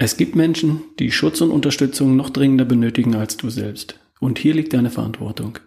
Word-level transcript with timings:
Es 0.00 0.16
gibt 0.16 0.36
Menschen, 0.36 0.82
die 1.00 1.10
Schutz 1.10 1.40
und 1.40 1.50
Unterstützung 1.50 2.14
noch 2.14 2.30
dringender 2.30 2.64
benötigen 2.64 3.16
als 3.16 3.36
du 3.36 3.50
selbst. 3.50 3.98
Und 4.20 4.38
hier 4.38 4.54
liegt 4.54 4.72
deine 4.72 4.90
Verantwortung. 4.90 5.58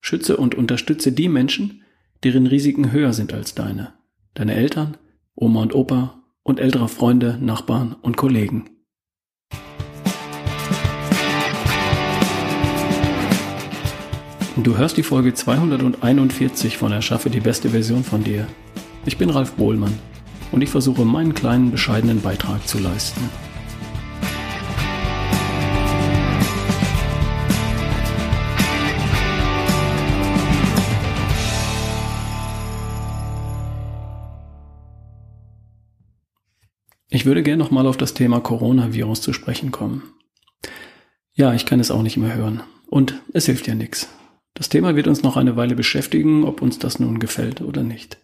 Schütze 0.00 0.36
und 0.38 0.56
unterstütze 0.56 1.12
die 1.12 1.28
Menschen, 1.28 1.84
deren 2.24 2.48
Risiken 2.48 2.90
höher 2.90 3.12
sind 3.12 3.32
als 3.32 3.54
deine. 3.54 3.92
Deine 4.34 4.56
Eltern, 4.56 4.96
Oma 5.36 5.62
und 5.62 5.72
Opa 5.72 6.20
und 6.42 6.58
ältere 6.58 6.88
Freunde, 6.88 7.38
Nachbarn 7.40 7.94
und 8.02 8.16
Kollegen. 8.16 8.68
Du 14.56 14.76
hörst 14.76 14.96
die 14.96 15.04
Folge 15.04 15.32
241 15.32 16.76
von 16.76 16.90
Erschaffe 16.90 17.30
die 17.30 17.38
beste 17.38 17.68
Version 17.68 18.02
von 18.02 18.24
dir. 18.24 18.48
Ich 19.04 19.16
bin 19.16 19.30
Ralf 19.30 19.52
Bohlmann 19.52 19.96
und 20.50 20.62
ich 20.62 20.70
versuche 20.70 21.04
meinen 21.04 21.34
kleinen 21.34 21.70
bescheidenen 21.70 22.20
Beitrag 22.20 22.66
zu 22.66 22.80
leisten. 22.80 23.30
Ich 37.16 37.24
würde 37.24 37.42
gerne 37.42 37.62
nochmal 37.62 37.86
auf 37.86 37.96
das 37.96 38.12
Thema 38.12 38.40
Coronavirus 38.40 39.22
zu 39.22 39.32
sprechen 39.32 39.70
kommen. 39.70 40.02
Ja, 41.32 41.54
ich 41.54 41.64
kann 41.64 41.80
es 41.80 41.90
auch 41.90 42.02
nicht 42.02 42.18
mehr 42.18 42.34
hören. 42.34 42.60
Und 42.88 43.22
es 43.32 43.46
hilft 43.46 43.66
ja 43.66 43.74
nichts. 43.74 44.10
Das 44.52 44.68
Thema 44.68 44.96
wird 44.96 45.08
uns 45.08 45.22
noch 45.22 45.38
eine 45.38 45.56
Weile 45.56 45.74
beschäftigen, 45.74 46.44
ob 46.44 46.60
uns 46.60 46.78
das 46.78 47.00
nun 47.00 47.18
gefällt 47.18 47.62
oder 47.62 47.82
nicht. 47.82 48.18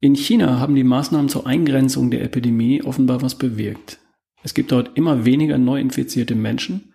In 0.00 0.14
China 0.14 0.58
haben 0.58 0.74
die 0.74 0.82
Maßnahmen 0.82 1.28
zur 1.28 1.46
Eingrenzung 1.46 2.10
der 2.10 2.22
Epidemie 2.22 2.82
offenbar 2.82 3.20
was 3.20 3.34
bewirkt. 3.34 3.98
Es 4.42 4.54
gibt 4.54 4.72
dort 4.72 4.96
immer 4.96 5.26
weniger 5.26 5.58
neu 5.58 5.78
infizierte 5.78 6.34
Menschen 6.34 6.94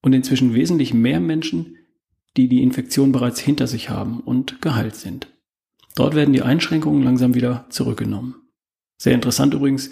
und 0.00 0.14
inzwischen 0.14 0.54
wesentlich 0.54 0.94
mehr 0.94 1.20
Menschen, 1.20 1.76
die 2.38 2.48
die 2.48 2.62
Infektion 2.62 3.12
bereits 3.12 3.40
hinter 3.40 3.66
sich 3.66 3.90
haben 3.90 4.20
und 4.20 4.62
geheilt 4.62 4.94
sind. 4.94 5.28
Dort 5.96 6.14
werden 6.14 6.32
die 6.32 6.40
Einschränkungen 6.40 7.02
langsam 7.02 7.34
wieder 7.34 7.66
zurückgenommen. 7.68 8.36
Sehr 8.96 9.14
interessant 9.14 9.52
übrigens, 9.52 9.90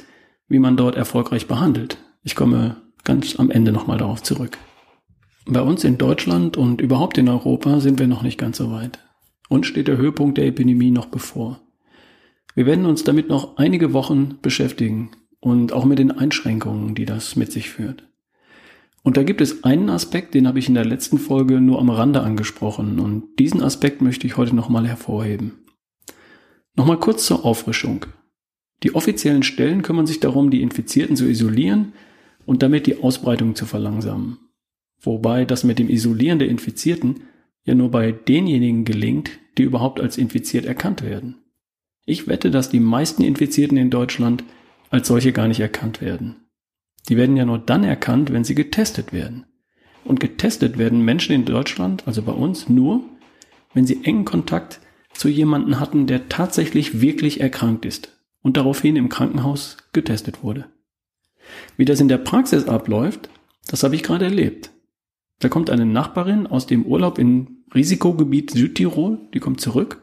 wie 0.48 0.58
man 0.58 0.76
dort 0.76 0.96
erfolgreich 0.96 1.46
behandelt. 1.46 1.98
Ich 2.22 2.34
komme 2.34 2.76
ganz 3.04 3.36
am 3.36 3.50
Ende 3.50 3.72
nochmal 3.72 3.98
darauf 3.98 4.22
zurück. 4.22 4.58
Bei 5.46 5.62
uns 5.62 5.84
in 5.84 5.96
Deutschland 5.96 6.56
und 6.56 6.80
überhaupt 6.80 7.16
in 7.16 7.28
Europa 7.28 7.80
sind 7.80 7.98
wir 7.98 8.06
noch 8.06 8.22
nicht 8.22 8.38
ganz 8.38 8.58
so 8.58 8.70
weit. 8.70 8.98
Uns 9.48 9.66
steht 9.66 9.88
der 9.88 9.96
Höhepunkt 9.96 10.36
der 10.36 10.46
Epidemie 10.46 10.90
noch 10.90 11.06
bevor. 11.06 11.60
Wir 12.54 12.66
werden 12.66 12.86
uns 12.86 13.04
damit 13.04 13.28
noch 13.28 13.56
einige 13.56 13.92
Wochen 13.92 14.38
beschäftigen 14.42 15.10
und 15.40 15.72
auch 15.72 15.84
mit 15.84 15.98
den 15.98 16.10
Einschränkungen, 16.10 16.94
die 16.94 17.06
das 17.06 17.36
mit 17.36 17.52
sich 17.52 17.70
führt. 17.70 18.04
Und 19.02 19.16
da 19.16 19.22
gibt 19.22 19.40
es 19.40 19.64
einen 19.64 19.88
Aspekt, 19.88 20.34
den 20.34 20.46
habe 20.46 20.58
ich 20.58 20.68
in 20.68 20.74
der 20.74 20.84
letzten 20.84 21.18
Folge 21.18 21.60
nur 21.60 21.78
am 21.78 21.88
Rande 21.88 22.20
angesprochen 22.22 22.98
und 22.98 23.38
diesen 23.38 23.62
Aspekt 23.62 24.02
möchte 24.02 24.26
ich 24.26 24.36
heute 24.36 24.54
nochmal 24.54 24.86
hervorheben. 24.86 25.64
Nochmal 26.74 26.98
kurz 26.98 27.24
zur 27.24 27.44
Auffrischung. 27.44 28.04
Die 28.82 28.94
offiziellen 28.94 29.42
Stellen 29.42 29.82
kümmern 29.82 30.06
sich 30.06 30.20
darum, 30.20 30.50
die 30.50 30.62
Infizierten 30.62 31.16
zu 31.16 31.28
isolieren 31.28 31.92
und 32.46 32.62
damit 32.62 32.86
die 32.86 33.02
Ausbreitung 33.02 33.54
zu 33.54 33.66
verlangsamen. 33.66 34.38
Wobei 35.00 35.44
das 35.44 35.64
mit 35.64 35.78
dem 35.78 35.88
Isolieren 35.88 36.38
der 36.38 36.48
Infizierten 36.48 37.22
ja 37.64 37.74
nur 37.74 37.90
bei 37.90 38.12
denjenigen 38.12 38.84
gelingt, 38.84 39.30
die 39.56 39.64
überhaupt 39.64 40.00
als 40.00 40.16
infiziert 40.16 40.64
erkannt 40.64 41.02
werden. 41.02 41.36
Ich 42.04 42.26
wette, 42.26 42.50
dass 42.50 42.70
die 42.70 42.80
meisten 42.80 43.22
Infizierten 43.22 43.76
in 43.76 43.90
Deutschland 43.90 44.44
als 44.90 45.08
solche 45.08 45.32
gar 45.32 45.48
nicht 45.48 45.60
erkannt 45.60 46.00
werden. 46.00 46.36
Die 47.08 47.16
werden 47.16 47.36
ja 47.36 47.44
nur 47.44 47.58
dann 47.58 47.84
erkannt, 47.84 48.32
wenn 48.32 48.44
sie 48.44 48.54
getestet 48.54 49.12
werden. 49.12 49.44
Und 50.04 50.20
getestet 50.20 50.78
werden 50.78 51.04
Menschen 51.04 51.34
in 51.34 51.44
Deutschland, 51.44 52.06
also 52.06 52.22
bei 52.22 52.32
uns, 52.32 52.68
nur, 52.68 53.02
wenn 53.74 53.86
sie 53.86 54.04
engen 54.04 54.24
Kontakt 54.24 54.80
zu 55.12 55.28
jemanden 55.28 55.80
hatten, 55.80 56.06
der 56.06 56.28
tatsächlich 56.28 57.02
wirklich 57.02 57.40
erkrankt 57.40 57.84
ist 57.84 58.17
und 58.48 58.56
daraufhin 58.56 58.96
im 58.96 59.10
Krankenhaus 59.10 59.76
getestet 59.92 60.42
wurde. 60.42 60.70
Wie 61.76 61.84
das 61.84 62.00
in 62.00 62.08
der 62.08 62.16
Praxis 62.16 62.66
abläuft, 62.66 63.28
das 63.66 63.82
habe 63.82 63.94
ich 63.94 64.02
gerade 64.02 64.24
erlebt. 64.24 64.70
Da 65.38 65.50
kommt 65.50 65.68
eine 65.68 65.84
Nachbarin 65.84 66.46
aus 66.46 66.66
dem 66.66 66.86
Urlaub 66.86 67.18
in 67.18 67.58
Risikogebiet 67.74 68.52
Südtirol, 68.52 69.18
die 69.34 69.38
kommt 69.38 69.60
zurück, 69.60 70.00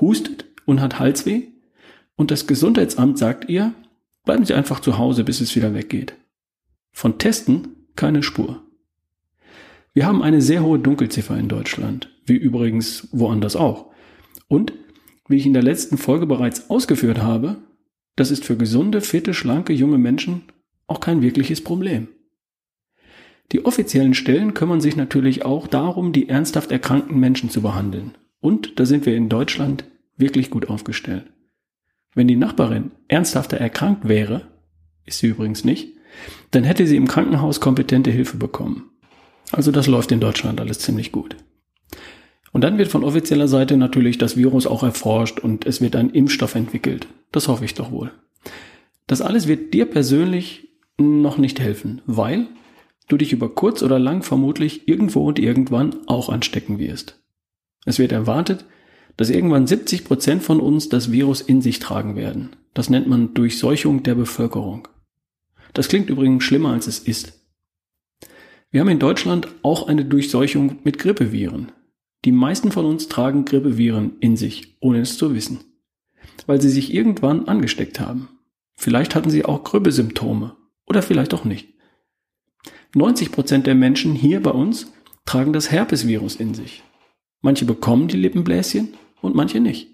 hustet 0.00 0.46
und 0.64 0.80
hat 0.80 0.98
Halsweh 0.98 1.42
und 2.16 2.32
das 2.32 2.48
Gesundheitsamt 2.48 3.18
sagt 3.18 3.48
ihr, 3.48 3.72
bleiben 4.24 4.44
Sie 4.44 4.54
einfach 4.54 4.80
zu 4.80 4.98
Hause, 4.98 5.22
bis 5.22 5.40
es 5.40 5.54
wieder 5.54 5.72
weggeht. 5.72 6.14
Von 6.90 7.18
Testen 7.18 7.68
keine 7.94 8.24
Spur. 8.24 8.64
Wir 9.94 10.06
haben 10.06 10.24
eine 10.24 10.42
sehr 10.42 10.64
hohe 10.64 10.80
Dunkelziffer 10.80 11.38
in 11.38 11.48
Deutschland, 11.48 12.10
wie 12.24 12.34
übrigens 12.34 13.06
woanders 13.12 13.54
auch. 13.54 13.92
Und, 14.48 14.72
wie 15.28 15.36
ich 15.36 15.46
in 15.46 15.54
der 15.54 15.62
letzten 15.62 15.98
Folge 15.98 16.26
bereits 16.26 16.68
ausgeführt 16.68 17.22
habe, 17.22 17.58
das 18.16 18.30
ist 18.30 18.44
für 18.44 18.56
gesunde, 18.56 19.00
fitte, 19.00 19.34
schlanke, 19.34 19.72
junge 19.72 19.98
Menschen 19.98 20.42
auch 20.86 21.00
kein 21.00 21.22
wirkliches 21.22 21.62
Problem. 21.62 22.08
Die 23.52 23.64
offiziellen 23.64 24.14
Stellen 24.14 24.54
kümmern 24.54 24.80
sich 24.80 24.96
natürlich 24.96 25.44
auch 25.44 25.68
darum, 25.68 26.12
die 26.12 26.28
ernsthaft 26.28 26.72
erkrankten 26.72 27.20
Menschen 27.20 27.50
zu 27.50 27.62
behandeln. 27.62 28.16
Und 28.40 28.78
da 28.80 28.86
sind 28.86 29.06
wir 29.06 29.16
in 29.16 29.28
Deutschland 29.28 29.84
wirklich 30.16 30.50
gut 30.50 30.68
aufgestellt. 30.68 31.26
Wenn 32.14 32.28
die 32.28 32.36
Nachbarin 32.36 32.92
ernsthafter 33.08 33.58
erkrankt 33.58 34.08
wäre, 34.08 34.48
ist 35.04 35.18
sie 35.18 35.28
übrigens 35.28 35.64
nicht, 35.64 35.94
dann 36.50 36.64
hätte 36.64 36.86
sie 36.86 36.96
im 36.96 37.06
Krankenhaus 37.06 37.60
kompetente 37.60 38.10
Hilfe 38.10 38.36
bekommen. 38.36 38.90
Also 39.52 39.70
das 39.70 39.86
läuft 39.86 40.10
in 40.12 40.20
Deutschland 40.20 40.60
alles 40.60 40.78
ziemlich 40.78 41.12
gut. 41.12 41.36
Und 42.52 42.62
dann 42.62 42.78
wird 42.78 42.88
von 42.88 43.04
offizieller 43.04 43.48
Seite 43.48 43.76
natürlich 43.76 44.18
das 44.18 44.36
Virus 44.36 44.66
auch 44.66 44.82
erforscht 44.82 45.38
und 45.38 45.66
es 45.66 45.80
wird 45.80 45.94
ein 45.94 46.10
Impfstoff 46.10 46.54
entwickelt. 46.54 47.06
Das 47.32 47.48
hoffe 47.48 47.64
ich 47.64 47.74
doch 47.74 47.90
wohl. 47.90 48.12
Das 49.06 49.20
alles 49.20 49.46
wird 49.46 49.74
dir 49.74 49.86
persönlich 49.86 50.68
noch 50.98 51.38
nicht 51.38 51.60
helfen, 51.60 52.02
weil 52.06 52.48
du 53.08 53.16
dich 53.16 53.32
über 53.32 53.54
kurz 53.54 53.82
oder 53.82 53.98
lang 53.98 54.22
vermutlich 54.22 54.88
irgendwo 54.88 55.26
und 55.26 55.38
irgendwann 55.38 55.96
auch 56.06 56.28
anstecken 56.28 56.78
wirst. 56.78 57.22
Es 57.84 57.98
wird 57.98 58.12
erwartet, 58.12 58.64
dass 59.16 59.30
irgendwann 59.30 59.66
70 59.66 60.04
Prozent 60.04 60.42
von 60.42 60.60
uns 60.60 60.88
das 60.88 61.12
Virus 61.12 61.40
in 61.40 61.62
sich 61.62 61.78
tragen 61.78 62.16
werden. 62.16 62.50
Das 62.74 62.90
nennt 62.90 63.06
man 63.06 63.32
Durchseuchung 63.32 64.02
der 64.02 64.14
Bevölkerung. 64.14 64.88
Das 65.72 65.88
klingt 65.88 66.10
übrigens 66.10 66.44
schlimmer, 66.44 66.70
als 66.70 66.86
es 66.86 66.98
ist. 66.98 67.32
Wir 68.70 68.80
haben 68.80 68.88
in 68.88 68.98
Deutschland 68.98 69.48
auch 69.62 69.88
eine 69.88 70.04
Durchseuchung 70.04 70.80
mit 70.84 70.98
Grippeviren. 70.98 71.72
Die 72.24 72.32
meisten 72.32 72.72
von 72.72 72.84
uns 72.84 73.08
tragen 73.08 73.44
Grippeviren 73.44 74.18
in 74.20 74.36
sich, 74.36 74.76
ohne 74.80 75.00
es 75.00 75.16
zu 75.16 75.34
wissen. 75.34 75.60
Weil 76.46 76.60
sie 76.60 76.68
sich 76.68 76.92
irgendwann 76.94 77.48
angesteckt 77.48 78.00
haben. 78.00 78.28
Vielleicht 78.76 79.14
hatten 79.14 79.30
sie 79.30 79.44
auch 79.44 79.64
Grippesymptome. 79.64 80.56
Oder 80.86 81.02
vielleicht 81.02 81.34
auch 81.34 81.44
nicht. 81.44 81.74
90 82.94 83.32
Prozent 83.32 83.66
der 83.66 83.74
Menschen 83.74 84.14
hier 84.14 84.42
bei 84.42 84.50
uns 84.50 84.92
tragen 85.24 85.52
das 85.52 85.70
Herpesvirus 85.70 86.36
in 86.36 86.54
sich. 86.54 86.82
Manche 87.40 87.64
bekommen 87.64 88.08
die 88.08 88.16
Lippenbläschen 88.16 88.94
und 89.20 89.34
manche 89.34 89.60
nicht. 89.60 89.88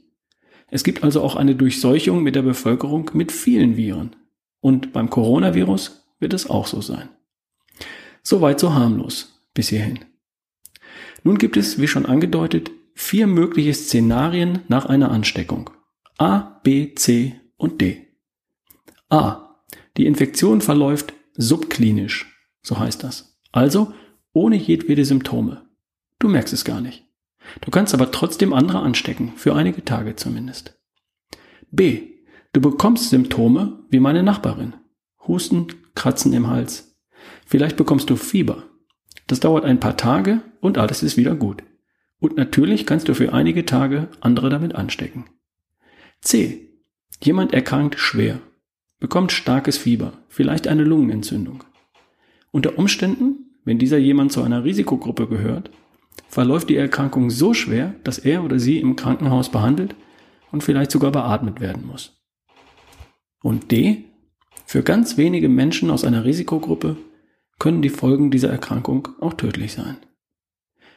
Es 0.68 0.84
gibt 0.84 1.02
also 1.02 1.22
auch 1.22 1.36
eine 1.36 1.54
Durchseuchung 1.54 2.22
mit 2.22 2.34
der 2.34 2.42
Bevölkerung 2.42 3.10
mit 3.14 3.32
vielen 3.32 3.76
Viren. 3.76 4.16
Und 4.60 4.92
beim 4.92 5.10
Coronavirus 5.10 6.04
wird 6.18 6.32
es 6.32 6.48
auch 6.48 6.66
so 6.66 6.80
sein. 6.80 7.08
Soweit 8.22 8.60
so 8.60 8.72
harmlos 8.72 9.42
bis 9.54 9.68
hierhin. 9.68 10.00
Nun 11.24 11.38
gibt 11.38 11.56
es, 11.56 11.80
wie 11.80 11.88
schon 11.88 12.06
angedeutet, 12.06 12.70
vier 12.94 13.26
mögliche 13.26 13.74
Szenarien 13.74 14.60
nach 14.68 14.86
einer 14.86 15.10
Ansteckung. 15.10 15.70
A, 16.22 16.60
B, 16.62 16.94
C 16.94 17.34
und 17.56 17.80
D. 17.80 18.06
A. 19.08 19.56
Die 19.96 20.06
Infektion 20.06 20.60
verläuft 20.60 21.14
subklinisch, 21.34 22.32
so 22.62 22.78
heißt 22.78 23.02
das. 23.02 23.40
Also 23.50 23.92
ohne 24.32 24.54
jedwede 24.54 25.04
Symptome. 25.04 25.68
Du 26.20 26.28
merkst 26.28 26.54
es 26.54 26.64
gar 26.64 26.80
nicht. 26.80 27.08
Du 27.60 27.72
kannst 27.72 27.92
aber 27.92 28.12
trotzdem 28.12 28.52
andere 28.52 28.78
anstecken, 28.78 29.32
für 29.34 29.56
einige 29.56 29.84
Tage 29.84 30.14
zumindest. 30.14 30.78
B. 31.72 32.12
Du 32.52 32.60
bekommst 32.60 33.10
Symptome 33.10 33.84
wie 33.90 33.98
meine 33.98 34.22
Nachbarin. 34.22 34.74
Husten, 35.26 35.66
Kratzen 35.96 36.32
im 36.34 36.46
Hals. 36.46 36.96
Vielleicht 37.46 37.76
bekommst 37.76 38.10
du 38.10 38.14
Fieber. 38.14 38.62
Das 39.26 39.40
dauert 39.40 39.64
ein 39.64 39.80
paar 39.80 39.96
Tage 39.96 40.40
und 40.60 40.78
alles 40.78 41.02
ist 41.02 41.16
wieder 41.16 41.34
gut. 41.34 41.64
Und 42.20 42.36
natürlich 42.36 42.86
kannst 42.86 43.08
du 43.08 43.14
für 43.16 43.32
einige 43.32 43.66
Tage 43.66 44.06
andere 44.20 44.50
damit 44.50 44.76
anstecken. 44.76 45.24
C. 46.22 46.68
Jemand 47.20 47.52
erkrankt 47.52 47.98
schwer, 47.98 48.40
bekommt 49.00 49.32
starkes 49.32 49.76
Fieber, 49.76 50.12
vielleicht 50.28 50.68
eine 50.68 50.84
Lungenentzündung. 50.84 51.64
Unter 52.52 52.78
Umständen, 52.78 53.56
wenn 53.64 53.78
dieser 53.78 53.98
jemand 53.98 54.30
zu 54.32 54.42
einer 54.42 54.62
Risikogruppe 54.62 55.26
gehört, 55.26 55.70
verläuft 56.28 56.70
die 56.70 56.76
Erkrankung 56.76 57.30
so 57.30 57.54
schwer, 57.54 57.94
dass 58.04 58.18
er 58.18 58.44
oder 58.44 58.60
sie 58.60 58.78
im 58.78 58.94
Krankenhaus 58.94 59.50
behandelt 59.50 59.96
und 60.52 60.62
vielleicht 60.62 60.92
sogar 60.92 61.10
beatmet 61.10 61.60
werden 61.60 61.86
muss. 61.86 62.22
Und 63.42 63.72
D, 63.72 64.04
Für 64.64 64.82
ganz 64.82 65.18
wenige 65.18 65.48
Menschen 65.48 65.90
aus 65.90 66.04
einer 66.04 66.24
Risikogruppe 66.24 66.96
können 67.58 67.82
die 67.82 67.90
Folgen 67.90 68.30
dieser 68.30 68.48
Erkrankung 68.48 69.08
auch 69.20 69.34
tödlich 69.34 69.72
sein. 69.72 69.96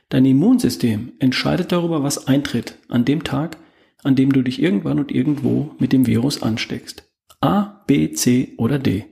Dein 0.10 0.24
Immunsystem 0.26 1.14
entscheidet 1.20 1.72
darüber, 1.72 2.04
was 2.04 2.28
eintritt 2.28 2.78
an 2.90 3.06
dem 3.06 3.24
Tag, 3.24 3.58
an 4.06 4.16
dem 4.16 4.32
du 4.32 4.42
dich 4.42 4.62
irgendwann 4.62 5.00
und 5.00 5.12
irgendwo 5.12 5.72
mit 5.80 5.92
dem 5.92 6.08
Virus 6.08 6.44
ansteckst. 6.44 7.04
A, 7.42 7.84
B, 7.88 8.12
C 8.12 8.54
oder 8.58 8.80
D. 8.80 9.06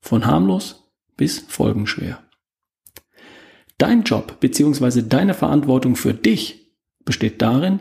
Von 0.00 0.26
harmlos 0.26 0.90
bis 1.16 1.40
folgenschwer. 1.40 2.22
Dein 3.78 4.04
Job 4.04 4.40
bzw. 4.40 5.02
deine 5.02 5.34
Verantwortung 5.34 5.96
für 5.96 6.14
dich 6.14 6.72
besteht 7.04 7.42
darin, 7.42 7.80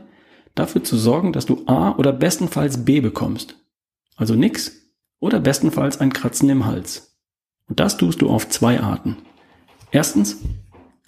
dafür 0.55 0.83
zu 0.83 0.97
sorgen, 0.97 1.33
dass 1.33 1.45
du 1.45 1.63
A 1.67 1.95
oder 1.95 2.13
bestenfalls 2.13 2.85
B 2.85 3.01
bekommst. 3.01 3.57
Also 4.15 4.35
nix 4.35 4.71
oder 5.19 5.39
bestenfalls 5.39 5.99
ein 5.99 6.13
Kratzen 6.13 6.49
im 6.49 6.65
Hals. 6.65 7.17
Und 7.67 7.79
das 7.79 7.97
tust 7.97 8.21
du 8.21 8.29
auf 8.29 8.49
zwei 8.49 8.79
Arten. 8.79 9.17
Erstens, 9.91 10.41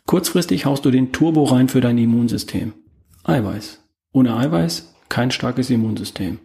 kurzfristig 0.06 0.66
haust 0.66 0.86
du 0.86 0.92
den 0.92 1.12
Turbo 1.12 1.44
rein 1.44 1.70
für 1.70 1.82
dein 1.82 1.98
Immunsystem. 1.98 2.74
Eiweiß. 3.24 3.84
Ohne 4.14 4.36
Eiweiß 4.36 4.94
kein 5.09 5.31
starkes 5.31 5.69
Immunsystem. 5.69 6.39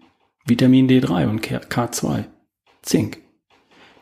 Vitamin 0.44 0.88
D3 0.88 1.28
und 1.28 1.40
K2. 1.40 2.24
Zink. 2.82 3.18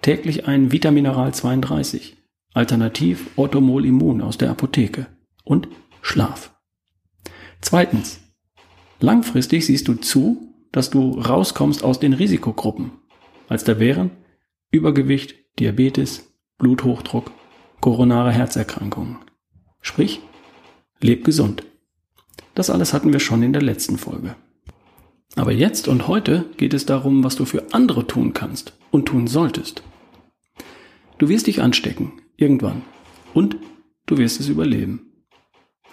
Täglich 0.03 0.47
ein 0.47 0.73
Vitamineral 0.73 1.35
32. 1.35 2.17
Alternativ 2.55 3.31
Orthomol 3.37 3.85
Immun 3.85 4.23
aus 4.23 4.39
der 4.39 4.51
Apotheke. 4.51 5.07
Und 5.45 5.69
Schlaf. 6.03 6.55
Zweitens. 7.61 8.21
Langfristig 9.01 9.67
siehst 9.67 9.89
du 9.89 9.95
zu, 9.95 10.55
dass 10.73 10.91
du 10.91 11.19
rauskommst 11.19 11.83
aus 11.83 12.01
den 12.01 12.13
Risikogruppen, 12.13 12.93
als 13.49 13.65
da 13.65 13.79
wären 13.79 14.11
Übergewicht, 14.71 15.35
Diabetes, 15.59 16.33
Bluthochdruck, 16.59 17.33
koronare 17.81 18.31
Herzerkrankungen. 18.31 19.19
Sprich, 19.81 20.21
leb 21.01 21.25
gesund. 21.25 21.65
Das 22.55 22.71
alles 22.71 22.93
hatten 22.93 23.13
wir 23.13 23.21
schon 23.21 23.43
in 23.43 23.53
der 23.53 23.63
letzten 23.63 23.99
Folge. 23.99 24.37
Aber 25.37 25.53
jetzt 25.53 25.89
und 25.89 26.09
heute 26.09 26.47
geht 26.57 26.75
es 26.75 26.87
darum, 26.87 27.23
was 27.23 27.37
du 27.37 27.45
für 27.45 27.73
andere 27.73 28.07
tun 28.07 28.33
kannst 28.33 28.77
und 28.91 29.07
tun 29.07 29.27
solltest. 29.27 29.83
Du 31.19 31.29
wirst 31.29 31.47
dich 31.47 31.63
anstecken, 31.63 32.13
irgendwann. 32.37 32.83
Und 33.33 33.57
du 34.07 34.19
wirst 34.19 34.41
es 34.41 34.49
überleben. 34.49 35.25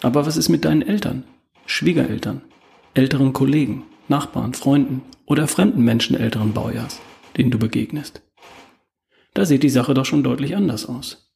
Aber 0.00 0.26
was 0.26 0.36
ist 0.36 0.48
mit 0.48 0.64
deinen 0.64 0.82
Eltern, 0.82 1.24
Schwiegereltern, 1.66 2.42
älteren 2.94 3.32
Kollegen, 3.32 3.84
Nachbarn, 4.08 4.54
Freunden 4.54 5.02
oder 5.26 5.46
fremden 5.46 5.84
Menschen 5.84 6.16
älteren 6.16 6.52
Baujahrs, 6.52 7.00
denen 7.36 7.50
du 7.50 7.58
begegnest? 7.58 8.22
Da 9.34 9.44
sieht 9.44 9.62
die 9.62 9.68
Sache 9.68 9.94
doch 9.94 10.04
schon 10.04 10.24
deutlich 10.24 10.56
anders 10.56 10.86
aus. 10.86 11.30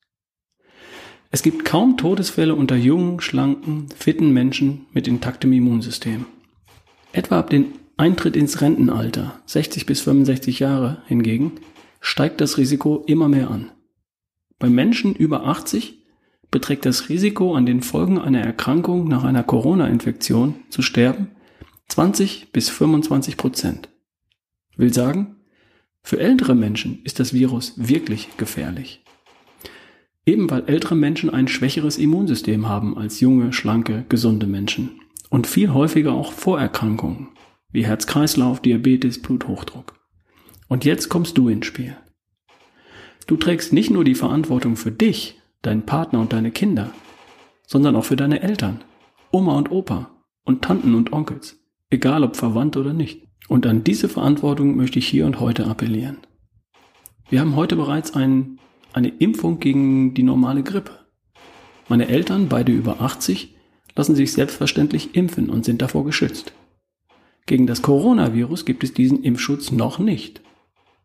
Es 1.31 1.43
gibt 1.43 1.65
kaum 1.65 1.97
Todesfälle 1.97 2.55
unter 2.55 2.77
jungen, 2.77 3.21
schlanken, 3.21 3.89
fitten 3.97 4.33
Menschen 4.33 4.87
mit 4.93 5.07
intaktem 5.07 5.53
Immunsystem. 5.53 6.27
Etwa 7.13 7.39
ab 7.39 7.51
dem 7.51 7.73
Eintritt 7.97 8.37
ins 8.37 8.61
Rentenalter, 8.61 9.41
60 9.47 9.87
bis 9.87 10.01
65 10.01 10.61
Jahre 10.61 11.03
hingegen, 11.07 11.53
steigt 12.01 12.41
das 12.41 12.57
Risiko 12.57 13.05
immer 13.07 13.29
mehr 13.29 13.51
an. 13.51 13.71
Bei 14.59 14.71
Menschen 14.71 15.15
über 15.15 15.47
80 15.47 16.03
beträgt 16.51 16.87
das 16.87 17.09
Risiko, 17.09 17.55
an 17.55 17.67
den 17.67 17.83
Folgen 17.83 18.19
einer 18.19 18.41
Erkrankung 18.41 19.09
nach 19.09 19.25
einer 19.25 19.43
Corona-Infektion 19.43 20.55
zu 20.71 20.83
sterben, 20.83 21.29
20 21.89 22.53
bis 22.53 22.71
25 22.71 23.37
Prozent. 23.37 23.89
Will 24.77 24.93
sagen, 24.93 25.37
für 26.03 26.19
ältere 26.19 26.55
Menschen 26.55 27.01
ist 27.05 27.21
das 27.21 27.33
Virus 27.33 27.75
wirklich 27.77 28.37
gefährlich. 28.37 29.05
Eben 30.25 30.51
weil 30.51 30.65
ältere 30.67 30.95
Menschen 30.95 31.31
ein 31.31 31.49
schwächeres 31.49 31.99
Immunsystem 31.99 32.69
haben 32.69 32.97
als 32.97 33.21
junge, 33.21 33.53
schlanke, 33.53 34.05
gesunde 34.09 34.47
Menschen 34.47 35.01
und 35.31 35.47
viel 35.47 35.73
häufiger 35.73 36.13
auch 36.13 36.33
Vorerkrankungen 36.33 37.29
wie 37.73 37.87
Herz-Kreislauf, 37.87 38.61
Diabetes, 38.61 39.21
Bluthochdruck. 39.21 39.99
Und 40.69 40.85
jetzt 40.85 41.09
kommst 41.09 41.37
du 41.37 41.49
ins 41.49 41.67
Spiel. 41.67 41.97
Du 43.27 43.37
trägst 43.37 43.73
nicht 43.73 43.91
nur 43.91 44.05
die 44.05 44.15
Verantwortung 44.15 44.77
für 44.77 44.93
dich, 44.93 45.41
deinen 45.63 45.87
Partner 45.87 46.21
und 46.21 46.33
deine 46.33 46.51
Kinder, 46.51 46.93
sondern 47.67 47.97
auch 47.97 48.05
für 48.05 48.17
deine 48.17 48.43
Eltern, 48.43 48.83
Oma 49.31 49.57
und 49.57 49.71
Opa 49.71 50.11
und 50.45 50.63
Tanten 50.63 50.95
und 50.95 51.13
Onkels, 51.13 51.61
egal 51.91 52.25
ob 52.25 52.37
verwandt 52.37 52.77
oder 52.77 52.93
nicht. 52.93 53.27
Und 53.49 53.67
an 53.67 53.85
diese 53.85 54.09
Verantwortung 54.09 54.77
möchte 54.77 54.99
ich 54.99 55.09
hier 55.09 55.27
und 55.27 55.41
heute 55.41 55.67
appellieren. 55.67 56.19
Wir 57.29 57.41
haben 57.41 57.57
heute 57.57 57.77
bereits 57.77 58.15
ein, 58.15 58.59
eine 58.93 59.09
Impfung 59.09 59.59
gegen 59.59 60.15
die 60.15 60.23
normale 60.23 60.63
Grippe. 60.63 60.99
Meine 61.89 62.09
Eltern, 62.09 62.49
beide 62.49 62.73
über 62.73 63.01
80, 63.01 63.55
lassen 63.97 64.15
sich 64.15 64.33
selbstverständlich 64.33 65.15
impfen 65.15 65.51
und 65.51 65.65
sind 65.65 65.83
davor 65.83 66.05
geschützt. 66.05 66.53
Gegen 67.47 67.67
das 67.67 67.83
Coronavirus 67.83 68.65
gibt 68.65 68.85
es 68.85 68.95
diesen 68.95 69.23
Impfschutz 69.23 69.73
noch 69.73 69.99
nicht. 69.99 70.43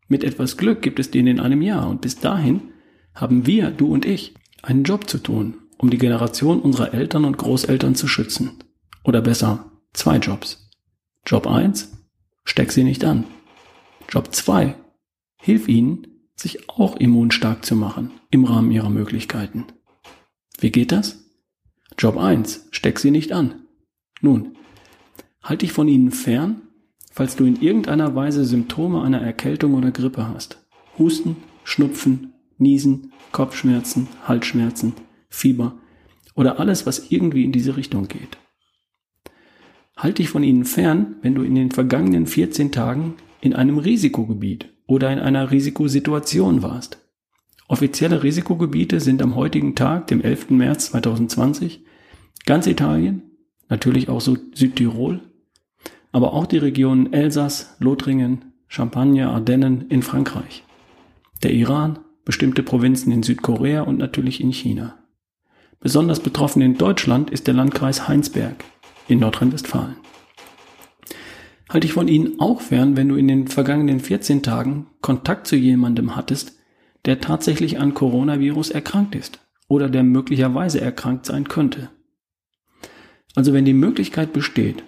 Mit 0.07 0.24
etwas 0.24 0.57
Glück 0.57 0.81
gibt 0.81 1.00
es 1.00 1.12
den 1.12 1.28
in 1.28 1.39
einem 1.39 1.62
Jahr 1.62 1.89
und 1.89 2.01
bis 2.01 2.19
dahin 2.19 2.62
haben 3.13 3.45
wir, 3.45 3.72
du 3.72 3.88
und 3.88 4.06
ich, 4.06 4.36
einen 4.62 4.84
Job 4.84 5.10
zu 5.10 5.18
tun, 5.18 5.56
um 5.78 5.89
die 5.89 5.98
Generation 5.98 6.62
unserer 6.62 6.94
Eltern 6.94 7.25
und 7.25 7.38
Großeltern 7.38 7.95
zu 7.95 8.07
schützen. 8.07 8.63
Oder 9.04 9.22
besser, 9.22 9.72
zwei 9.94 10.18
Jobs. 10.18 10.69
Job 11.25 11.48
1, 11.48 11.98
steck 12.44 12.72
sie 12.72 12.84
nicht 12.84 13.04
an. 13.04 13.25
Job 14.10 14.34
2, 14.34 14.75
hilf 15.42 15.68
ihnen, 15.68 16.07
sich 16.36 16.69
auch 16.69 16.95
immunstark 16.98 17.66
zu 17.66 17.75
machen 17.75 18.12
im 18.30 18.45
Rahmen 18.45 18.72
ihrer 18.72 18.89
Möglichkeiten. 18.89 19.66
Wie 20.60 20.72
geht 20.72 20.92
das? 20.92 21.25
Job 21.98 22.18
1, 22.18 22.68
steck 22.72 23.00
sie 23.00 23.12
nicht 23.12 23.31
an. 23.31 23.66
Nun, 24.22 24.57
halt 25.48 25.62
dich 25.62 25.72
von 25.72 25.88
ihnen 25.88 26.12
fern 26.12 26.62
falls 27.18 27.36
du 27.36 27.46
in 27.46 27.60
irgendeiner 27.60 28.14
Weise 28.14 28.46
Symptome 28.46 29.02
einer 29.02 29.20
Erkältung 29.20 29.74
oder 29.74 29.90
Grippe 29.90 30.28
hast. 30.28 30.64
Husten, 31.00 31.36
Schnupfen, 31.64 32.34
Niesen, 32.60 33.12
Kopfschmerzen, 33.32 34.08
Halsschmerzen, 34.28 34.94
Fieber 35.28 35.80
oder 36.36 36.60
alles, 36.60 36.86
was 36.86 37.10
irgendwie 37.10 37.44
in 37.44 37.52
diese 37.52 37.76
Richtung 37.76 38.08
geht. 38.08 38.38
Halt 39.98 40.20
dich 40.20 40.30
von 40.30 40.44
ihnen 40.44 40.64
fern, 40.64 41.16
wenn 41.24 41.34
du 41.34 41.42
in 41.42 41.56
den 41.56 41.72
vergangenen 41.72 42.28
14 42.28 42.72
Tagen 42.72 43.16
in 43.42 43.56
einem 43.56 43.80
Risikogebiet 43.80 44.70
oder 44.86 45.12
in 45.12 45.18
einer 45.18 45.50
Risikosituation 45.50 46.62
warst. 46.62 47.00
Offizielle 47.68 48.22
Risikogebiete 48.22 49.00
sind 49.00 49.24
am 49.24 49.34
heutigen 49.34 49.74
Tag, 49.74 50.06
dem 50.06 50.22
11. 50.22 50.51
März 50.51 50.92
2020, 50.92 51.84
ganz 52.46 52.68
Italien, 52.68 53.24
natürlich 53.70 54.08
auch 54.08 54.22
Südtirol, 54.22 55.22
aber 56.12 56.34
auch 56.34 56.46
die 56.46 56.58
Regionen 56.58 57.14
Elsass, 57.14 57.76
Lothringen, 57.80 58.54
Champagne, 58.68 59.30
Ardennen 59.30 59.88
in 59.90 60.02
Frankreich, 60.02 60.64
der 61.44 61.54
Iran, 61.54 62.00
bestimmte 62.26 62.64
Provinzen 62.64 63.12
in 63.12 63.24
Südkorea 63.24 63.82
und 63.82 63.98
natürlich 63.98 64.42
in 64.42 64.52
China. 64.52 64.96
Besonders 65.80 66.20
betroffen 66.20 66.62
in 66.62 66.78
Deutschland 66.78 67.30
ist 67.30 67.48
der 67.48 67.54
Landkreis 67.54 68.08
Heinsberg 68.08 68.64
in 69.08 69.20
Nordrhein-Westfalen. 69.20 69.96
Halte 71.70 71.86
ich 71.86 71.94
von 71.94 72.08
Ihnen 72.08 72.40
auch 72.40 72.62
fern, 72.62 72.96
wenn 72.96 73.10
du 73.10 73.16
in 73.16 73.28
den 73.28 73.48
vergangenen 73.48 74.00
14 74.00 74.42
Tagen 74.42 74.88
Kontakt 75.02 75.48
zu 75.48 75.56
jemandem 75.56 76.16
hattest, 76.16 76.58
der 77.06 77.20
tatsächlich 77.20 77.80
an 77.80 77.94
Coronavirus 77.94 78.72
erkrankt 78.72 79.16
ist 79.16 79.40
oder 79.68 79.90
der 79.90 80.04
möglicherweise 80.04 80.82
erkrankt 80.82 81.26
sein 81.26 81.48
könnte. 81.48 81.90
Also 83.36 83.54
wenn 83.54 83.66
die 83.66 83.74
Möglichkeit 83.74 84.34
besteht, 84.34 84.84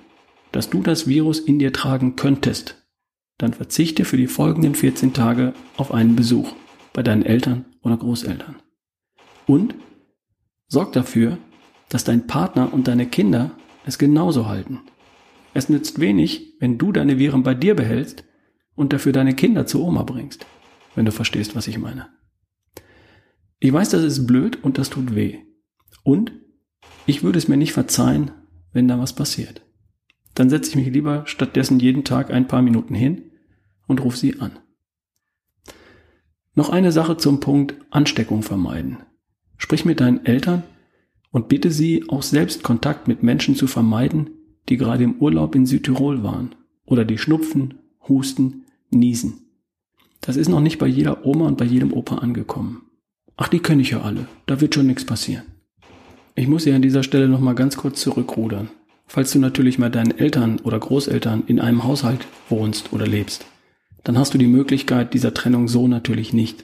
dass 0.52 0.70
du 0.70 0.82
das 0.82 1.08
Virus 1.08 1.40
in 1.40 1.60
dir 1.60 1.74
tragen 1.74 2.16
könntest, 2.16 2.76
dann 3.38 3.54
verzichte 3.54 4.06
für 4.06 4.18
die 4.18 4.28
folgenden 4.28 4.76
14 4.76 5.14
Tage 5.14 5.54
auf 5.78 5.94
einen 5.94 6.16
Besuch 6.16 6.54
bei 6.94 7.04
deinen 7.04 7.24
Eltern 7.24 7.66
oder 7.82 7.98
Großeltern. 7.98 8.56
Und 9.48 9.76
sorg 10.68 10.94
dafür, 10.94 11.38
dass 11.88 12.04
dein 12.04 12.28
Partner 12.28 12.74
und 12.74 12.88
deine 12.88 13.08
Kinder 13.08 13.52
es 13.86 13.98
genauso 13.98 14.48
halten. 14.48 14.82
Es 15.54 15.70
nützt 15.70 16.00
wenig, 16.00 16.56
wenn 16.60 16.78
du 16.78 16.92
deine 16.92 17.18
Viren 17.18 17.44
bei 17.44 17.56
dir 17.56 17.76
behältst 17.76 18.24
und 18.76 18.94
dafür 18.94 19.14
deine 19.14 19.34
Kinder 19.34 19.66
zu 19.66 19.84
Oma 19.84 20.04
bringst, 20.04 20.46
wenn 20.96 21.06
du 21.06 21.12
verstehst, 21.12 21.56
was 21.56 21.68
ich 21.68 21.80
meine. 21.80 22.10
Ich 23.60 23.74
weiß, 23.74 23.90
das 23.90 24.04
ist 24.04 24.28
blöd 24.28 24.64
und 24.64 24.78
das 24.78 24.90
tut 24.90 25.16
weh. 25.16 25.40
Und 26.04 26.32
ich 27.06 27.24
würde 27.24 27.40
es 27.40 27.48
mir 27.48 27.58
nicht 27.58 27.74
verzeihen, 27.74 28.32
wenn 28.72 28.88
da 28.88 29.00
was 29.00 29.14
passiert 29.14 29.64
dann 30.40 30.50
setze 30.50 30.70
ich 30.70 30.76
mich 30.78 30.88
lieber 30.88 31.24
stattdessen 31.26 31.82
jeden 31.82 32.06
Tag 32.06 32.32
ein 32.32 32.48
paar 32.48 32.62
Minuten 32.62 32.96
hin 32.96 33.24
und 33.88 34.02
rufe 34.02 34.18
sie 34.18 34.40
an. 34.40 34.52
Noch 36.56 36.70
eine 36.70 36.94
Sache 36.94 37.18
zum 37.18 37.42
Punkt 37.42 37.76
Ansteckung 37.90 38.42
vermeiden. 38.42 39.00
Sprich 39.58 39.84
mit 39.84 40.00
deinen 40.00 40.26
Eltern 40.26 40.64
und 41.32 41.50
bitte 41.50 41.72
sie, 41.72 42.06
auch 42.08 42.24
selbst 42.24 42.64
Kontakt 42.64 43.10
mit 43.10 43.22
Menschen 43.22 43.56
zu 43.56 43.68
vermeiden, 43.68 44.30
die 44.70 44.78
gerade 44.78 45.04
im 45.04 45.16
Urlaub 45.16 45.56
in 45.56 45.66
Südtirol 45.66 46.24
waren 46.24 46.56
oder 46.86 47.04
die 47.04 47.18
schnupfen, 47.18 47.74
husten, 48.08 48.64
niesen. 48.92 49.42
Das 50.22 50.38
ist 50.38 50.48
noch 50.48 50.62
nicht 50.62 50.80
bei 50.80 50.88
jeder 50.88 51.26
Oma 51.26 51.48
und 51.48 51.58
bei 51.58 51.66
jedem 51.66 51.92
Opa 51.92 52.20
angekommen. 52.20 52.84
Ach, 53.36 53.50
die 53.50 53.60
kenne 53.60 53.82
ich 53.82 53.90
ja 53.90 54.04
alle. 54.04 54.30
Da 54.46 54.62
wird 54.62 54.74
schon 54.74 54.88
nichts 54.88 55.04
passieren. 55.04 55.44
Ich 56.36 56.48
muss 56.48 56.64
hier 56.64 56.76
an 56.76 56.82
dieser 56.82 57.04
Stelle 57.04 57.28
nochmal 57.28 57.56
ganz 57.56 57.76
kurz 57.76 58.00
zurückrudern. 58.00 58.70
Falls 59.12 59.32
du 59.32 59.40
natürlich 59.40 59.80
mit 59.80 59.96
deinen 59.96 60.16
Eltern 60.20 60.60
oder 60.60 60.80
Großeltern 60.80 61.44
in 61.48 61.60
einem 61.60 61.84
Haushalt 61.84 62.28
wohnst 62.48 62.94
oder 62.94 63.08
lebst, 63.08 63.44
dann 64.04 64.20
hast 64.20 64.36
du 64.36 64.38
die 64.38 64.46
Möglichkeit 64.46 65.16
dieser 65.16 65.34
Trennung 65.34 65.68
so 65.68 65.88
natürlich 65.88 66.32
nicht. 66.32 66.64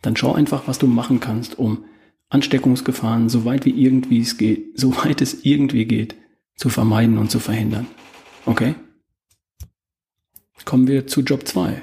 Dann 0.00 0.16
schau 0.16 0.32
einfach, 0.32 0.66
was 0.66 0.78
du 0.78 0.86
machen 0.86 1.20
kannst, 1.20 1.58
um 1.58 1.84
Ansteckungsgefahren 2.30 3.28
so 3.28 3.44
weit 3.44 3.66
wie 3.66 3.78
irgendwie 3.78 4.20
es 4.20 4.38
geht, 4.38 4.70
so 4.80 4.96
weit 4.96 5.20
es 5.20 5.44
irgendwie 5.44 5.84
geht, 5.84 6.16
zu 6.56 6.70
vermeiden 6.70 7.18
und 7.18 7.30
zu 7.30 7.40
verhindern. 7.40 7.86
Okay? 8.46 8.74
Kommen 10.64 10.88
wir 10.88 11.06
zu 11.06 11.20
Job 11.20 11.46
2. 11.46 11.82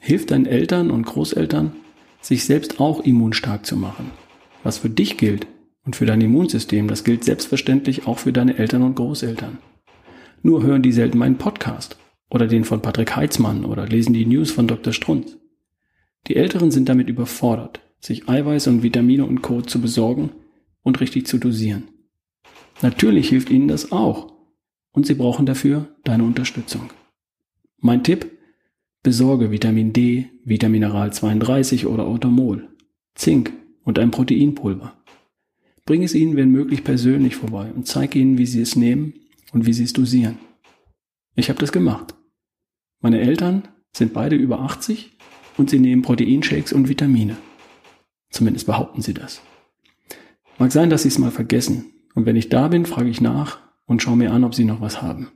Hilf 0.00 0.24
deinen 0.24 0.46
Eltern 0.46 0.90
und 0.90 1.04
Großeltern, 1.04 1.72
sich 2.22 2.46
selbst 2.46 2.80
auch 2.80 3.00
immunstark 3.00 3.66
zu 3.66 3.76
machen. 3.76 4.12
Was 4.62 4.78
für 4.78 4.88
dich 4.88 5.18
gilt 5.18 5.46
und 5.84 5.96
für 5.96 6.06
dein 6.06 6.20
Immunsystem, 6.20 6.88
das 6.88 7.04
gilt 7.04 7.24
selbstverständlich 7.24 8.06
auch 8.06 8.18
für 8.18 8.32
deine 8.32 8.58
Eltern 8.58 8.82
und 8.82 8.96
Großeltern. 8.96 9.58
Nur 10.42 10.62
hören 10.62 10.82
die 10.82 10.92
selten 10.92 11.18
meinen 11.18 11.38
Podcast 11.38 11.98
oder 12.30 12.46
den 12.46 12.64
von 12.64 12.82
Patrick 12.82 13.16
Heitzmann 13.16 13.64
oder 13.64 13.86
lesen 13.86 14.14
die 14.14 14.26
News 14.26 14.50
von 14.50 14.66
Dr. 14.66 14.92
Strunz. 14.92 15.36
Die 16.26 16.36
Älteren 16.36 16.70
sind 16.70 16.88
damit 16.88 17.08
überfordert, 17.08 17.80
sich 17.98 18.28
Eiweiß 18.28 18.68
und 18.68 18.82
Vitamine 18.82 19.24
und 19.24 19.42
Co. 19.42 19.62
zu 19.62 19.80
besorgen 19.80 20.30
und 20.82 21.00
richtig 21.00 21.26
zu 21.26 21.38
dosieren. 21.38 21.84
Natürlich 22.82 23.28
hilft 23.28 23.50
ihnen 23.50 23.68
das 23.68 23.92
auch 23.92 24.32
und 24.92 25.06
sie 25.06 25.14
brauchen 25.14 25.46
dafür 25.46 25.88
deine 26.04 26.24
Unterstützung. 26.24 26.90
Mein 27.78 28.04
Tipp? 28.04 28.38
Besorge 29.02 29.50
Vitamin 29.50 29.94
D, 29.94 30.28
Vitamineral 30.44 31.10
32 31.10 31.86
oder 31.86 32.06
Automol, 32.06 32.68
Zink 33.14 33.52
und 33.82 33.98
ein 33.98 34.10
Proteinpulver. 34.10 34.99
Bring 35.90 36.04
es 36.04 36.14
ihnen, 36.14 36.36
wenn 36.36 36.52
möglich, 36.52 36.84
persönlich 36.84 37.34
vorbei 37.34 37.72
und 37.74 37.88
zeig 37.88 38.14
ihnen, 38.14 38.38
wie 38.38 38.46
sie 38.46 38.60
es 38.60 38.76
nehmen 38.76 39.12
und 39.50 39.66
wie 39.66 39.72
sie 39.72 39.82
es 39.82 39.92
dosieren. 39.92 40.38
Ich 41.34 41.48
habe 41.48 41.58
das 41.58 41.72
gemacht. 41.72 42.14
Meine 43.00 43.20
Eltern 43.20 43.66
sind 43.92 44.12
beide 44.12 44.36
über 44.36 44.60
80 44.60 45.10
und 45.56 45.68
sie 45.68 45.80
nehmen 45.80 46.02
Proteinshakes 46.02 46.72
und 46.72 46.88
Vitamine. 46.88 47.38
Zumindest 48.30 48.66
behaupten 48.66 49.02
sie 49.02 49.14
das. 49.14 49.42
Mag 50.58 50.70
sein, 50.70 50.90
dass 50.90 51.02
sie 51.02 51.08
es 51.08 51.18
mal 51.18 51.32
vergessen. 51.32 51.86
Und 52.14 52.24
wenn 52.24 52.36
ich 52.36 52.50
da 52.50 52.68
bin, 52.68 52.86
frage 52.86 53.10
ich 53.10 53.20
nach 53.20 53.58
und 53.84 54.00
schaue 54.00 54.16
mir 54.16 54.30
an, 54.30 54.44
ob 54.44 54.54
sie 54.54 54.66
noch 54.66 54.80
was 54.80 55.02
haben. 55.02 55.32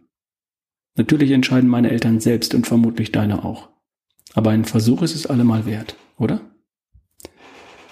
Natürlich 0.97 1.33
entscheiden 1.33 1.69
meine 1.69 1.91
Eltern 1.91 2.21
selbst 2.21 2.55
und 2.55 2.69
vermutlich 2.69 3.11
deine 3.11 3.45
auch. 3.45 3.71
Aber 4.35 4.51
ein 4.51 4.65
Versuch 4.65 5.03
ist 5.03 5.17
es 5.17 5.27
allemal 5.27 5.67
wert, 5.67 5.97
oder? 6.17 6.54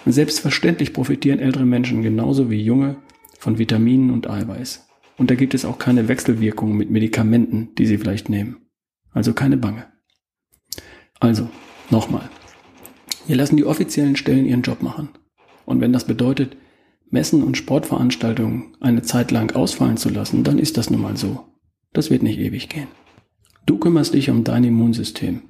Selbstverständlich 0.04 0.92
profitieren 0.92 1.38
ältere 1.38 1.64
Menschen 1.64 2.02
genauso 2.02 2.50
wie 2.50 2.62
junge 2.62 2.96
von 3.38 3.58
Vitaminen 3.58 4.10
und 4.10 4.28
Eiweiß. 4.28 4.88
Und 5.16 5.30
da 5.30 5.34
gibt 5.34 5.54
es 5.54 5.64
auch 5.64 5.78
keine 5.78 6.08
Wechselwirkungen 6.08 6.76
mit 6.76 6.90
Medikamenten, 6.90 7.74
die 7.76 7.86
sie 7.86 7.98
vielleicht 7.98 8.28
nehmen. 8.28 8.56
Also 9.12 9.32
keine 9.34 9.56
Bange. 9.56 9.86
Also, 11.20 11.48
nochmal. 11.90 12.28
Wir 13.26 13.36
lassen 13.36 13.56
die 13.56 13.64
offiziellen 13.64 14.16
Stellen 14.16 14.46
ihren 14.46 14.62
Job 14.62 14.82
machen. 14.82 15.10
Und 15.64 15.80
wenn 15.80 15.92
das 15.92 16.06
bedeutet, 16.06 16.56
Messen 17.10 17.44
und 17.44 17.56
Sportveranstaltungen 17.56 18.76
eine 18.80 19.02
Zeit 19.02 19.30
lang 19.30 19.54
ausfallen 19.54 19.98
zu 19.98 20.08
lassen, 20.08 20.42
dann 20.42 20.58
ist 20.58 20.76
das 20.76 20.90
nun 20.90 21.02
mal 21.02 21.16
so. 21.16 21.44
Das 21.92 22.10
wird 22.10 22.22
nicht 22.22 22.38
ewig 22.38 22.68
gehen. 22.68 22.88
Du 23.66 23.78
kümmerst 23.78 24.14
dich 24.14 24.30
um 24.30 24.42
dein 24.42 24.64
Immunsystem. 24.64 25.42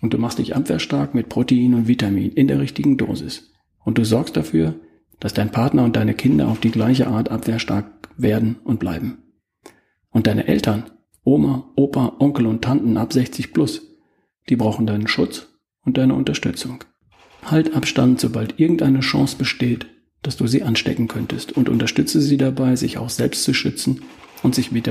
Und 0.00 0.12
du 0.12 0.18
machst 0.18 0.38
dich 0.38 0.56
abwehrstark 0.56 1.14
mit 1.14 1.28
Protein 1.28 1.74
und 1.74 1.86
Vitamin 1.86 2.32
in 2.32 2.48
der 2.48 2.58
richtigen 2.58 2.96
Dosis. 2.96 3.53
Und 3.84 3.98
du 3.98 4.04
sorgst 4.04 4.36
dafür, 4.36 4.74
dass 5.20 5.34
dein 5.34 5.50
Partner 5.50 5.84
und 5.84 5.96
deine 5.96 6.14
Kinder 6.14 6.48
auf 6.48 6.60
die 6.60 6.70
gleiche 6.70 7.06
Art 7.06 7.30
abwehrstark 7.30 7.86
werden 8.16 8.56
und 8.64 8.80
bleiben. 8.80 9.18
Und 10.10 10.26
deine 10.26 10.46
Eltern, 10.46 10.90
Oma, 11.24 11.70
Opa, 11.76 12.16
Onkel 12.18 12.46
und 12.46 12.62
Tanten 12.62 12.96
ab 12.96 13.12
60 13.12 13.52
plus, 13.52 13.82
die 14.48 14.56
brauchen 14.56 14.86
deinen 14.86 15.08
Schutz 15.08 15.48
und 15.84 15.96
deine 15.96 16.14
Unterstützung. 16.14 16.84
Halt 17.44 17.74
Abstand, 17.74 18.20
sobald 18.20 18.58
irgendeine 18.58 19.00
Chance 19.00 19.36
besteht, 19.36 19.86
dass 20.22 20.36
du 20.36 20.46
sie 20.46 20.62
anstecken 20.62 21.08
könntest 21.08 21.52
und 21.52 21.68
unterstütze 21.68 22.20
sie 22.20 22.36
dabei, 22.36 22.76
sich 22.76 22.98
auch 22.98 23.10
selbst 23.10 23.44
zu 23.44 23.52
schützen 23.52 24.02
und 24.42 24.54
sich 24.54 24.72
mit 24.72 24.86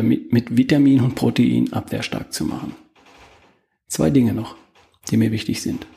Vitamin 0.58 1.02
und 1.02 1.16
Protein 1.16 1.74
abwehrstark 1.74 2.34
zu 2.34 2.46
machen. 2.46 2.76
Zwei 3.88 4.10
Dinge 4.10 4.34
noch, 4.34 4.56
die 5.10 5.18
mir 5.18 5.32
wichtig 5.32 5.62
sind. 5.62 5.88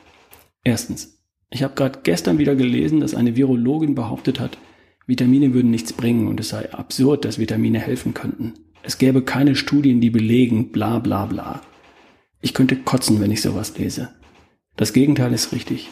Erstens, 0.63 1.16
ich 1.49 1.63
habe 1.63 1.75
gerade 1.75 1.99
gestern 2.03 2.37
wieder 2.37 2.55
gelesen, 2.55 2.99
dass 2.99 3.15
eine 3.15 3.35
Virologin 3.35 3.95
behauptet 3.95 4.39
hat, 4.39 4.57
Vitamine 5.05 5.53
würden 5.53 5.71
nichts 5.71 5.93
bringen 5.93 6.27
und 6.27 6.39
es 6.39 6.49
sei 6.49 6.73
absurd, 6.73 7.23
dass 7.23 7.39
Vitamine 7.39 7.79
helfen 7.79 8.13
könnten. 8.13 8.53
Es 8.83 8.97
gäbe 8.97 9.21
keine 9.21 9.55
Studien, 9.55 10.01
die 10.01 10.09
belegen, 10.09 10.71
bla 10.71 10.99
bla 10.99 11.25
bla. 11.25 11.61
Ich 12.41 12.53
könnte 12.53 12.75
kotzen, 12.75 13.21
wenn 13.21 13.31
ich 13.31 13.41
sowas 13.41 13.77
lese. 13.77 14.09
Das 14.75 14.93
Gegenteil 14.93 15.33
ist 15.33 15.53
richtig. 15.53 15.89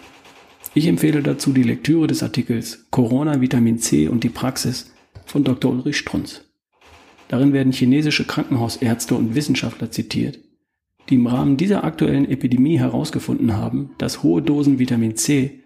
Ich 0.73 0.87
empfehle 0.87 1.23
dazu 1.23 1.53
die 1.53 1.63
Lektüre 1.63 2.07
des 2.07 2.21
Artikels 2.21 2.87
Corona, 2.91 3.39
Vitamin 3.39 3.79
C 3.79 4.09
und 4.09 4.23
die 4.25 4.29
Praxis 4.29 4.93
von 5.25 5.45
Dr. 5.45 5.71
Ulrich 5.71 5.97
Strunz. 5.97 6.41
Darin 7.29 7.53
werden 7.53 7.71
chinesische 7.71 8.25
Krankenhausärzte 8.25 9.15
und 9.15 9.33
Wissenschaftler 9.33 9.89
zitiert, 9.89 10.39
die 11.09 11.15
im 11.15 11.27
Rahmen 11.27 11.57
dieser 11.57 11.83
aktuellen 11.83 12.29
Epidemie 12.29 12.79
herausgefunden 12.79 13.53
haben, 13.55 13.91
dass 13.97 14.23
hohe 14.23 14.41
Dosen 14.41 14.79
Vitamin 14.79 15.15
C 15.15 15.63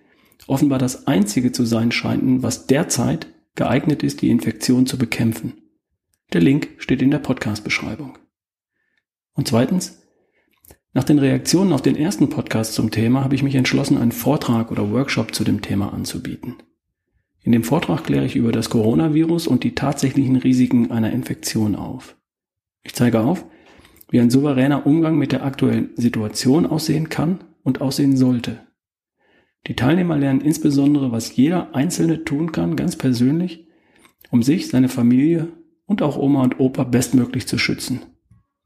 offenbar 0.48 0.80
das 0.80 1.08
einzige 1.08 1.52
zu 1.52 1.66
sein 1.66 1.92
scheinen, 1.92 2.44
was 2.44 2.68
derzeit 2.68 3.28
geeignet 3.56 4.04
ist, 4.04 4.22
die 4.22 4.30
Infektion 4.30 4.86
zu 4.86 4.98
bekämpfen. 4.98 5.54
Der 6.34 6.42
Link 6.42 6.70
steht 6.78 7.02
in 7.02 7.12
der 7.12 7.20
Podcast-Beschreibung. 7.20 8.18
Und 9.34 9.48
zweitens, 9.48 10.02
nach 10.94 11.04
den 11.04 11.20
Reaktionen 11.20 11.72
auf 11.72 11.82
den 11.82 11.96
ersten 11.96 12.30
Podcast 12.30 12.74
zum 12.74 12.90
Thema 12.90 13.24
habe 13.24 13.36
ich 13.36 13.44
mich 13.44 13.56
entschlossen, 13.56 13.98
einen 13.98 14.12
Vortrag 14.12 14.72
oder 14.72 14.92
Workshop 14.92 15.36
zu 15.36 15.44
dem 15.44 15.62
Thema 15.62 15.94
anzubieten. 15.94 16.56
In 17.42 17.52
dem 17.52 17.64
Vortrag 17.64 18.04
kläre 18.04 18.26
ich 18.26 18.36
über 18.36 18.52
das 18.52 18.70
Coronavirus 18.70 19.48
und 19.48 19.64
die 19.64 19.76
tatsächlichen 19.76 20.36
Risiken 20.36 20.92
einer 20.92 21.12
Infektion 21.12 21.76
auf. 21.76 22.18
Ich 22.84 22.96
zeige 22.96 23.22
auf, 23.22 23.46
wie 24.10 24.20
ein 24.20 24.30
souveräner 24.30 24.86
Umgang 24.86 25.18
mit 25.18 25.32
der 25.32 25.44
aktuellen 25.44 25.92
Situation 25.96 26.66
aussehen 26.66 27.10
kann 27.10 27.44
und 27.64 27.82
aussehen 27.82 28.18
sollte. 28.18 28.60
Die 29.68 29.76
Teilnehmer 29.76 30.18
lernen 30.18 30.42
insbesondere, 30.42 31.12
was 31.12 31.36
jeder 31.36 31.76
Einzelne 31.76 32.24
tun 32.24 32.52
kann, 32.52 32.76
ganz 32.76 32.96
persönlich, 32.96 33.68
um 34.32 34.42
sich, 34.42 34.68
seine 34.70 34.90
Familie 34.90 35.50
und 35.86 36.02
auch 36.02 36.18
Oma 36.18 36.44
und 36.44 36.60
Opa 36.60 36.84
bestmöglich 36.84 37.48
zu 37.48 37.58
schützen. 37.58 38.02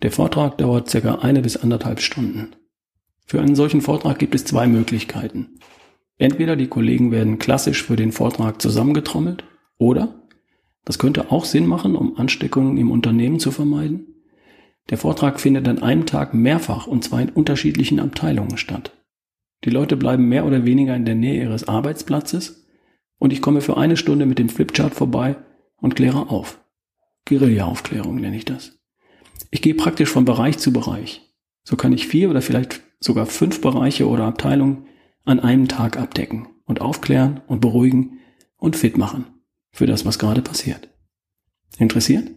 Der 0.01 0.11
Vortrag 0.11 0.57
dauert 0.57 0.89
circa 0.89 1.15
eine 1.15 1.41
bis 1.41 1.57
anderthalb 1.57 2.01
Stunden. 2.01 2.49
Für 3.25 3.41
einen 3.41 3.55
solchen 3.55 3.81
Vortrag 3.81 4.19
gibt 4.19 4.35
es 4.35 4.45
zwei 4.45 4.67
Möglichkeiten. 4.67 5.59
Entweder 6.17 6.55
die 6.55 6.67
Kollegen 6.67 7.11
werden 7.11 7.39
klassisch 7.39 7.83
für 7.83 7.95
den 7.95 8.11
Vortrag 8.11 8.61
zusammengetrommelt 8.61 9.43
oder, 9.77 10.21
das 10.85 10.99
könnte 10.99 11.31
auch 11.31 11.45
Sinn 11.45 11.65
machen, 11.65 11.95
um 11.95 12.17
Ansteckungen 12.17 12.77
im 12.77 12.91
Unternehmen 12.91 13.39
zu 13.39 13.51
vermeiden, 13.51 14.12
der 14.89 14.97
Vortrag 14.97 15.39
findet 15.39 15.67
an 15.67 15.81
einem 15.81 16.05
Tag 16.05 16.33
mehrfach 16.33 16.87
und 16.87 17.03
zwar 17.03 17.21
in 17.21 17.29
unterschiedlichen 17.29 17.99
Abteilungen 17.99 18.57
statt. 18.57 18.91
Die 19.63 19.69
Leute 19.69 19.95
bleiben 19.95 20.27
mehr 20.27 20.45
oder 20.45 20.65
weniger 20.65 20.95
in 20.95 21.05
der 21.05 21.15
Nähe 21.15 21.41
ihres 21.41 21.67
Arbeitsplatzes 21.67 22.67
und 23.17 23.31
ich 23.31 23.41
komme 23.41 23.61
für 23.61 23.77
eine 23.77 23.95
Stunde 23.95 24.25
mit 24.25 24.39
dem 24.39 24.49
Flipchart 24.49 24.93
vorbei 24.93 25.37
und 25.77 25.95
kläre 25.95 26.29
auf. 26.29 26.59
Guerilla-Aufklärung 27.25 28.15
nenne 28.15 28.35
ich 28.35 28.45
das. 28.45 28.79
Ich 29.51 29.61
gehe 29.61 29.75
praktisch 29.75 30.09
von 30.09 30.25
Bereich 30.25 30.57
zu 30.57 30.73
Bereich. 30.73 31.21
So 31.63 31.77
kann 31.77 31.93
ich 31.93 32.07
vier 32.07 32.29
oder 32.29 32.41
vielleicht 32.41 32.81
sogar 32.99 33.25
fünf 33.25 33.61
Bereiche 33.61 34.07
oder 34.07 34.25
Abteilungen 34.25 34.87
an 35.23 35.39
einem 35.39 35.69
Tag 35.69 35.97
abdecken 35.97 36.47
und 36.65 36.81
aufklären 36.81 37.41
und 37.47 37.61
beruhigen 37.61 38.19
und 38.57 38.75
fit 38.75 38.97
machen 38.97 39.25
für 39.71 39.85
das, 39.85 40.05
was 40.05 40.19
gerade 40.19 40.41
passiert. 40.41 40.89
Interessiert? 41.77 42.29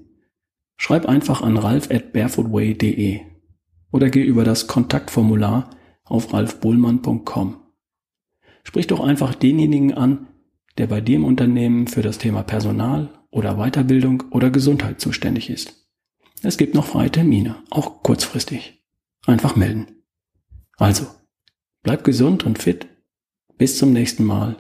Schreib 0.77 1.07
einfach 1.07 1.43
an 1.43 1.57
ralf 1.57 1.91
at 1.91 2.13
barefootway.de 2.13 3.21
oder 3.93 4.11
geh 4.11 4.23
über 4.23 4.45
das 4.45 4.67
Kontaktformular 4.67 5.71
auf 6.05 6.33
ralfbullmann.com. 6.33 7.57
Sprich 8.63 8.87
doch 8.87 9.01
einfach 9.01 9.35
denjenigen 9.35 9.95
an, 9.95 10.29
der 10.79 10.87
bei 10.87 11.01
dir 11.01 11.17
im 11.17 11.25
Unternehmen 11.25 11.87
für 11.87 12.03
das 12.03 12.19
Thema 12.19 12.43
Personal 12.43 13.11
oder 13.31 13.57
Weiterbildung 13.57 14.25
oder 14.31 14.51
Gesundheit 14.51 15.01
zuständig 15.01 15.51
ist. 15.51 15.89
Es 16.43 16.57
gibt 16.57 16.75
noch 16.75 16.87
freie 16.87 17.11
Termine, 17.11 17.57
auch 17.71 18.03
kurzfristig. 18.03 18.85
Einfach 19.27 19.57
melden. 19.57 19.87
Also, 20.77 21.07
bleib 21.83 22.05
gesund 22.05 22.45
und 22.45 22.59
fit. 22.59 22.87
Bis 23.57 23.79
zum 23.79 23.93
nächsten 23.93 24.25
Mal. 24.25 24.57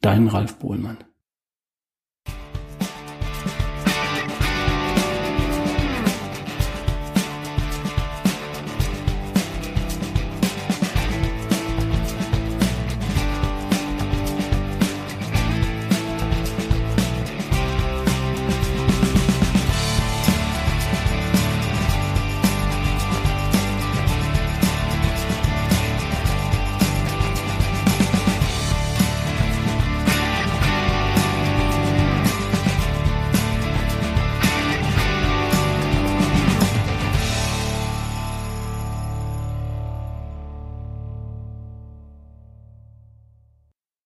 Dein 0.00 0.26
Ralf 0.26 0.56
Bohlmann. 0.56 0.98